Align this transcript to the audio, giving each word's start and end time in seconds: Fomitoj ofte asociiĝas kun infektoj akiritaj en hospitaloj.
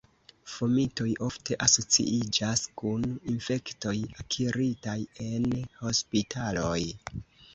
Fomitoj 0.51 1.09
ofte 1.25 1.57
asociiĝas 1.65 2.63
kun 2.81 3.05
infektoj 3.33 3.93
akiritaj 4.23 4.97
en 5.29 5.45
hospitaloj. 5.85 6.79